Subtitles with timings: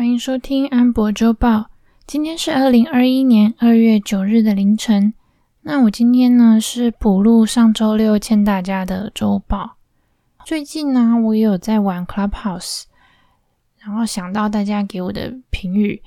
[0.00, 1.66] 欢迎收听安博周报。
[2.06, 5.12] 今天是二零二一年二月九日的凌晨。
[5.60, 9.76] 那我今天呢是补录上周六欠大家的周报。
[10.46, 12.84] 最近呢，我也有在玩 Clubhouse，
[13.76, 16.02] 然后想到大家给我的评语，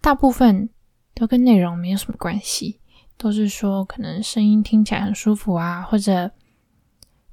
[0.00, 0.68] 大部分
[1.14, 2.80] 都跟内容没有什么关系，
[3.16, 6.32] 都是说可能声音听起来很舒服啊，或者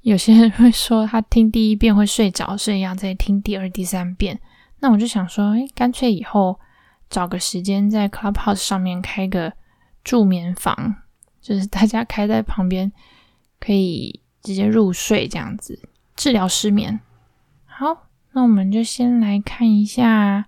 [0.02, 4.40] 有些人会说他听第一遍会睡着，所以要再听第二、第三遍。
[4.84, 6.60] 那我就想说，哎，干脆以后
[7.08, 9.50] 找个时间在 Clubhouse 上面开个
[10.04, 10.96] 助眠房，
[11.40, 12.92] 就是大家开在旁边，
[13.58, 17.00] 可以直接入睡这样子，治疗失眠。
[17.64, 20.44] 好，那我们就先来看一下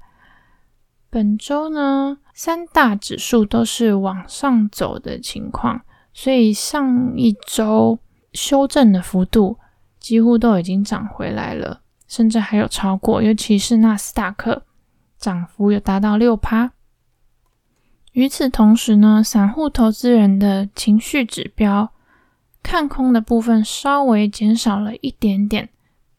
[1.08, 5.80] 本周呢，三大指数都是往上走的情况，
[6.12, 7.98] 所以上一周
[8.34, 9.58] 修正的幅度
[9.98, 11.80] 几乎都已经涨回来了。
[12.09, 14.64] 甚至还有超过，尤其是纳斯达克
[15.19, 16.73] 涨幅有达到六趴。
[18.12, 21.92] 与此同时呢，散户投资人的情绪指标
[22.62, 25.69] 看空的部分稍微减少了一点点，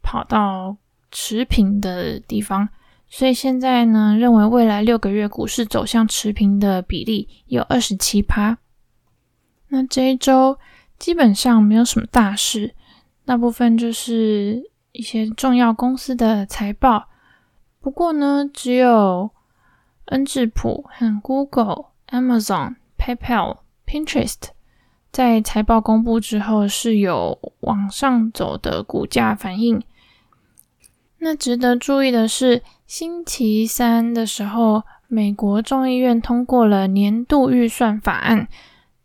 [0.04, 0.78] 跑到
[1.10, 2.70] 持平的地方。
[3.10, 8.58] 所以现在呢，认为未来六个月股市走向持平的比例有二十七趴。
[9.70, 10.60] 那这一周
[11.00, 12.76] 基本上没有什么大事，
[13.26, 14.70] 大部分就是。
[14.98, 17.08] 一些重要公司的财报，
[17.80, 19.30] 不过呢，只有
[20.06, 24.48] 恩智浦和 Google、Amazon、PayPal、Pinterest
[25.12, 29.84] 在财报公布之后是有往上走的股价反应。
[31.20, 38.48] 那值得注意的是，星期三的时候，美国众议院通过了年度预算法案。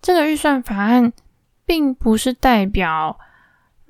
[0.01, 1.13] 这个预算法案
[1.67, 3.19] 并不是代表。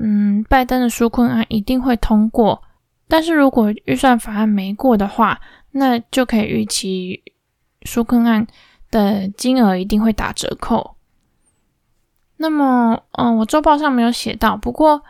[0.04, 2.60] 嗯，拜登的纾困案一定会通过，
[3.06, 7.22] 但是如果预算法案没过的话，那就可以预期
[7.82, 8.44] 纾困案
[8.90, 10.96] 的金额一定会打折扣。
[12.38, 15.04] 那么，嗯，我周报上没有写到，不过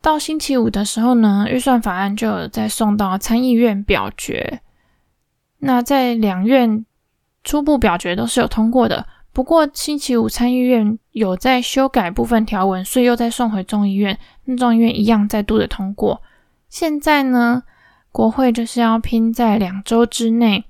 [0.00, 4.60] 到星期五的时候呢，预算法案就有再送到参议院表决。
[5.58, 6.86] 那在两院
[7.42, 9.04] 初步表决都是有通过的。
[9.36, 16.22] 不过星期五参议院有在修改部分条文，所以又再送回众议院，那众议院一样再度的通过。
[16.70, 17.62] 现在呢，
[18.10, 20.64] 国会就是要拼在两周之内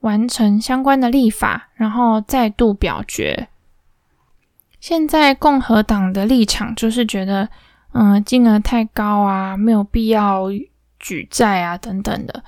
[0.00, 3.48] 完成相关的立法，然后再度表决。
[4.78, 7.48] 现在共和党的立场就是觉得，
[7.94, 10.48] 嗯，金额太高啊，没有必要
[10.98, 12.44] 举债啊，等等的。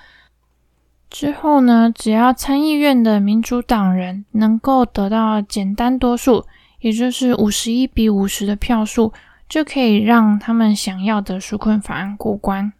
[1.19, 6.44] 之后呢，只要参议院的民主党人能够得到简单多数，
[6.81, 9.15] 也就是五十一比五十的票数，
[9.49, 12.71] 就可以让他们想要的纾困法案过关。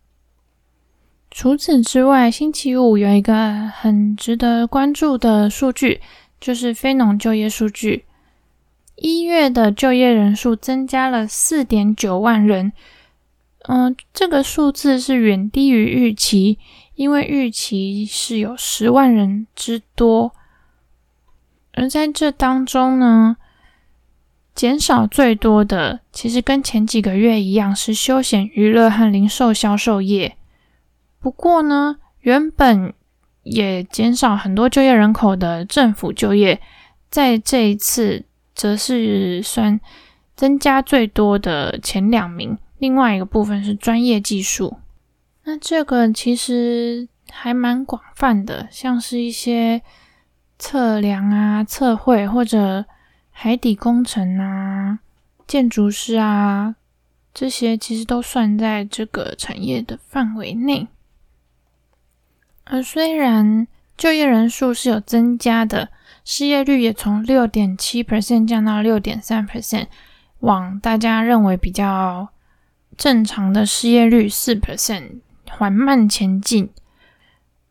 [1.31, 6.03] 除此之外，星期五有一个很值得关注的数据，
[6.39, 8.05] 就是非农就业数据。
[8.97, 12.71] 一月的就业人数增加了四点九万人，
[13.67, 16.59] 嗯、呃，这个数字是远低于预期。
[16.97, 20.33] 因为预期是有十万人之多，
[21.75, 23.37] 而在这当中呢，
[24.55, 30.37] 减少最多的其实跟前几个月一样，是休闲娱乐和零售销售业。
[31.21, 32.95] 不过呢，原本
[33.43, 36.61] 也减少很多就业人口的政府就业，
[37.11, 38.25] 在这一次
[38.55, 39.79] 则是算
[40.35, 42.57] 增加最多的前两名。
[42.79, 44.79] 另外一个部分是专业技术。
[45.49, 49.81] 那这个其实还蛮广泛的，像是一些
[50.59, 52.85] 测量啊、测绘或者
[53.31, 54.99] 海底工程啊、
[55.47, 56.75] 建筑师啊，
[57.33, 60.89] 这些其实都算在这个产业的范围内。
[62.65, 65.91] 而虽然就业人数是有增加的，
[66.25, 69.87] 失业率也从六点七 percent 降到六点三 percent，
[70.41, 72.31] 往大家认为比较
[72.97, 75.21] 正常的失业率四 percent。
[75.51, 76.71] 缓慢前进，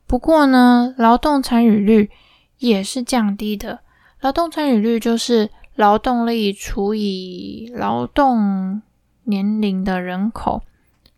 [0.08, 2.09] 不过呢，劳动参与率
[2.57, 3.80] 也是降低的。
[4.22, 8.81] 劳动参与率就是劳动力除以劳动
[9.24, 10.63] 年龄的人口，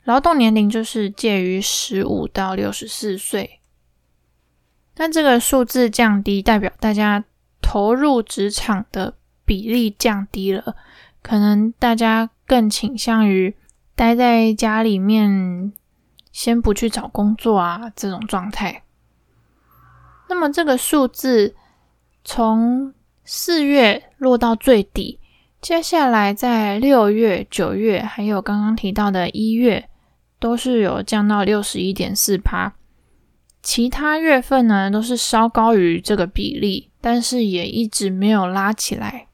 [0.04, 3.60] 劳动年龄就是介于十五到六十四岁。
[4.94, 7.24] 但这个数字降低，代表大家
[7.62, 9.14] 投入职场的
[9.46, 10.76] 比例降低了，
[11.22, 13.56] 可能大家更倾向于
[13.96, 15.72] 待在家里面。
[16.38, 18.84] 先不去找工作啊，这种状态。
[20.30, 21.56] 那么这个数字
[22.24, 22.94] 从
[23.26, 25.20] 四月落到最底，
[25.60, 29.90] 接下来在六月、九月，还有刚刚提到的一月，
[30.40, 32.76] 都是有降到六十一点四趴。
[33.64, 39.26] 其他月份呢都是稍高于这个比例，但是也一直没有拉起来。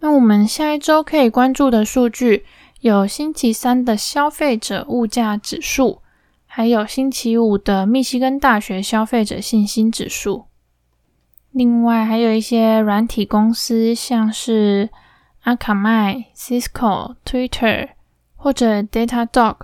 [0.00, 2.44] 那我们下一周可以关注的数据
[2.80, 6.00] 有星期三的消费者物价指数，
[6.46, 10.44] 还有星期五的密西根大学消费者信心指数。
[11.50, 14.90] 另外还有一些软体公司，像是
[15.42, 17.88] 阿卡麦、Cisco、Twitter
[18.36, 19.56] 或者 Datadog。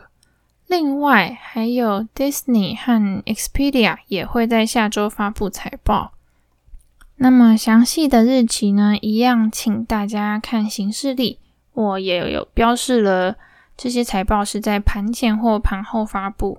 [0.67, 6.15] 另外还有 Disney 和 Expedia 也会在下周发布财报。
[7.17, 11.39] 那么详细的日期呢，一样请大家看行事历。
[11.75, 13.37] 我也有标示了
[13.77, 16.59] 这些财报是在盘前或盘后发布。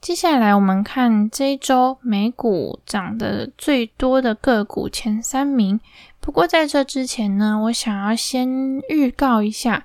[0.00, 5.80] 接下来我们看这一周美股涨得最多的个股前三名。
[6.20, 8.48] 不过在这之前呢，我想要先
[8.88, 9.84] 预告一下，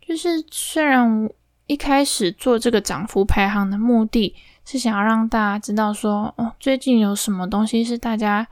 [0.00, 1.30] 就是虽然
[1.66, 4.34] 一开始做这个涨幅排行的目的
[4.66, 8.46] 是想要让大家知道说，哦，最近有什么东西是大家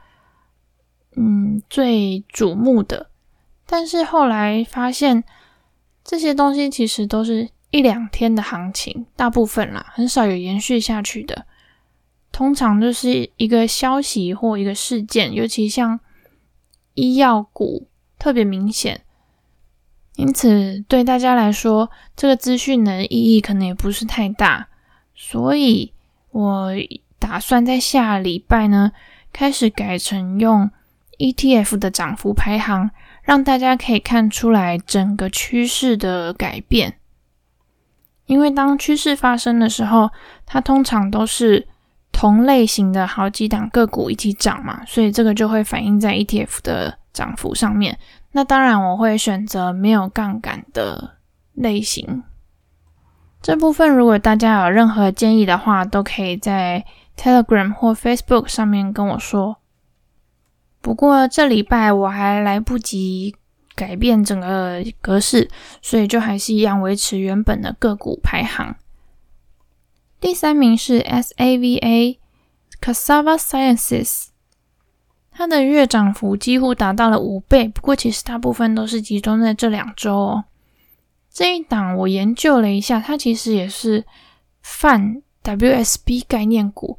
[1.14, 3.10] 嗯最瞩目的，
[3.66, 5.24] 但是后来发现
[6.02, 7.48] 这些东西其实都是。
[7.72, 11.44] 一两天的行情，大部分啦，很少有延续下去的。
[12.30, 15.98] 通常就是一个消息或一个事件，尤其像
[16.94, 19.02] 医药股特别明显。
[20.14, 24.68] 因此，对大家来说，这个资讯的意义可能也不是太大。
[25.14, 25.92] 所以
[26.30, 26.70] 我
[27.18, 28.92] 打算在下礼拜呢，
[29.32, 30.70] 开始改成用
[31.18, 32.90] ETF 的涨幅排行，
[33.26, 36.94] 让大家可以看出来整个趋势的改变。
[38.26, 40.10] 因为当趋势发生的时候，
[40.46, 41.66] 它通常都是
[42.12, 47.98] 同类型的好几档个股一起涨嘛，所以这个就会反映在 ETF 的涨幅上面。
[48.30, 51.16] 那当然，我会选择没有杠杆的
[51.52, 52.22] 类型。
[53.42, 56.84] 这部分如果大家有任何建议的话，都可以在
[57.16, 59.58] Telegram 或 Facebook 上面跟我说。
[60.86, 63.34] 不过这礼拜我还来不及。
[63.74, 65.50] 改变整个格式，
[65.82, 68.74] 所以就还是一样维持原本的个股排行。
[70.18, 72.16] 第三名是 SAVA
[72.80, 74.28] Casava Sciences，
[75.30, 77.68] 它的月涨幅几乎达到了五倍。
[77.68, 80.44] 不过其实大部分都是集中在这两周哦。
[81.30, 84.06] 这一档我研究了一下，它其实也是
[84.62, 86.98] 泛 WSB 概念股，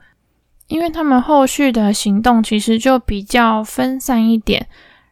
[0.67, 4.67] 因为他们后续的行动其实就比较分散一点。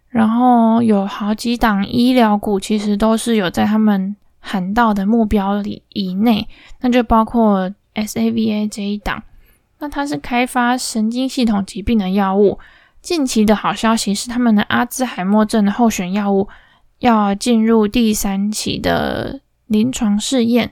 [0.10, 6.48] 然后有好几档医疗股，其实都是有在他们喊到的目标里以内，
[6.80, 9.22] 那就包括 SAVA 这一档。
[9.80, 12.58] 那它是开发神经系统疾病的药物。
[13.02, 16.48] 近期的好消息是，他们的阿兹海默症的候选药物
[17.00, 20.72] 要进入第三期的临床试验，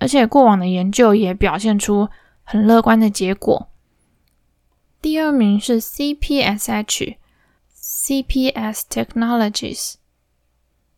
[0.00, 2.08] 而且过往的研究也表现出
[2.42, 3.68] 很乐观的结果。
[5.00, 7.16] 第二名是 CPSH。
[7.88, 9.94] CPS Technologies，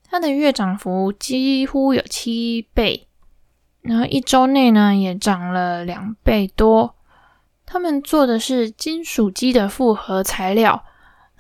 [0.09, 3.07] 它的月涨幅几乎有七倍，
[3.83, 6.97] 然后一周内呢也涨了两倍多。
[7.67, 10.83] 他们做的是金属基的复合材料，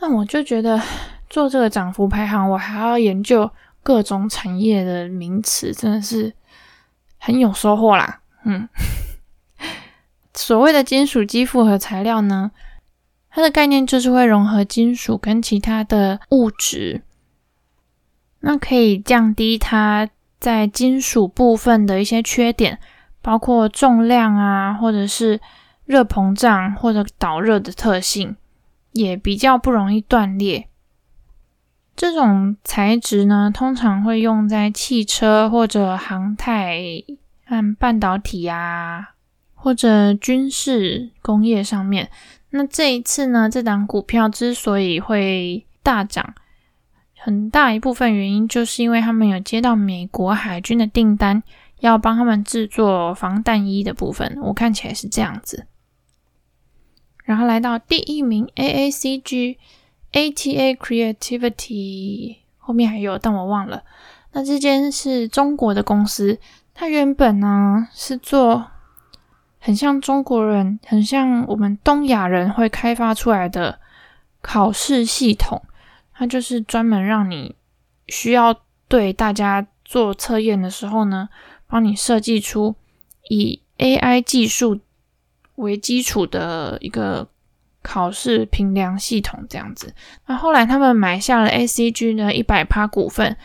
[0.01, 0.79] 那我就觉得
[1.31, 3.51] 做这个涨幅排行，我还要研究
[3.83, 6.35] 各种产业的名词，真的是
[7.17, 8.21] 很有收获啦。
[8.45, 8.69] 嗯，
[10.41, 12.53] 所谓的金属基复合材料呢？
[13.29, 17.03] 它的概念就是会融合金属跟其他的物质，
[18.39, 22.79] 那可以降低它在金属部分的一些缺点，
[23.21, 25.41] 包括重量啊，或者是
[25.85, 28.37] 热膨胀或者导热的特性，
[28.93, 30.69] 也比较不容易断裂。
[31.97, 36.81] 这种材质呢，通常会用在汽车或者航太
[37.47, 39.15] 嗯半导体啊，
[39.61, 42.09] 或者军事工业上面。
[42.51, 46.35] 那这一次呢，这档股票之所以会大涨，
[47.19, 51.43] 很大一部分原因就是因为他们有接到美国海军的订单，
[51.81, 54.39] 要帮他们制作防弹衣的部分。
[54.45, 55.67] 我看起来是这样子。
[57.25, 59.57] 然后来到第一名，AACG
[60.13, 63.83] ATA Creativity，后面还有，但我忘了。
[64.33, 66.39] 那这间是中国的公司，
[66.73, 68.69] 它原本呢是做。
[69.59, 73.79] 很像中国人，很像我们东亚人会开发出来的
[74.41, 75.63] 考试系统，
[76.15, 77.55] 它就是专门让你
[78.07, 78.55] 需要
[78.87, 81.29] 对大家做测验的时候呢，
[81.67, 82.75] 帮你设计出
[83.29, 84.81] 以 AI 技术
[85.57, 87.29] 为基础的一个
[87.83, 89.95] 考试评量系统这样子。
[90.27, 93.37] 那后来他们买下了 ACG 的一百趴股份，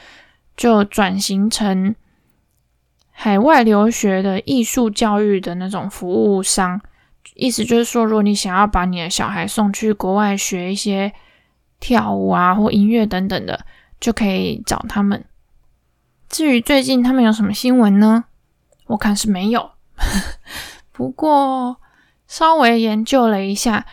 [0.55, 1.95] 就转型成
[3.15, 6.81] 海外留学的艺术教育的那种服务商，
[7.35, 11.13] 意思就是说，如果你想要把你的小孩送去国外学一些
[11.79, 13.65] 跳舞啊或音乐等等的，
[13.99, 15.23] 就可以找他们。
[16.27, 18.25] 至于最近他们有什么新闻呢？
[18.87, 19.71] 我看是没有。
[20.91, 21.77] 不过
[22.27, 23.85] 稍微研究了一下，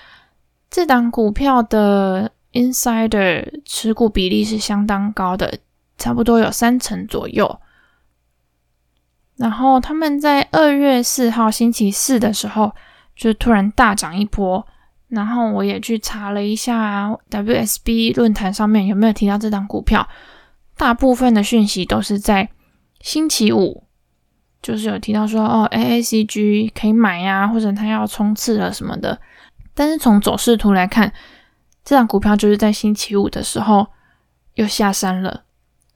[0.71, 5.59] 这档股票的 insider 持股比例是相当高的，
[5.99, 7.61] 差不多有三成左右。
[9.41, 12.71] 然后他们在二月四号星期四的时候，
[13.17, 14.67] 就突然大涨一波。
[15.09, 20.07] 然后我也去查了一下 WSB 论坛上面有没有提到这档股票，
[20.77, 22.49] 大部分的讯息都是在
[23.01, 23.83] 星期五，
[24.63, 29.19] 就是有提到说哦，AACG 可以买呀，或者它要冲刺了什么的。
[29.75, 31.11] 但是从走势图来看，
[31.83, 33.87] 这档股票就是在星期五的时候
[34.55, 35.43] 又下山了，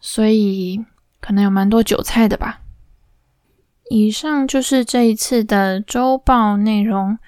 [0.01, 0.83] 所以
[1.21, 2.63] 可能有蛮多韭菜的吧。
[3.91, 7.19] 以上就是这一次的周报内容。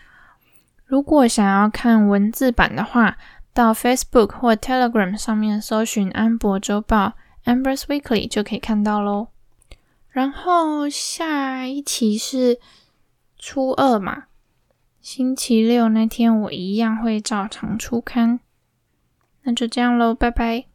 [0.85, 3.19] 如果想要看文字版的话，
[3.53, 9.29] 到 Facebook 或 Telegram 上面搜寻“安博周报 ”（Amber's Weekly） 就可以看到喽。
[10.09, 12.59] 然后下一期是
[13.39, 14.25] 初二嘛，
[15.01, 18.41] 星期六那天我一样会照常出刊。
[19.43, 20.67] 那就这样喽，拜拜。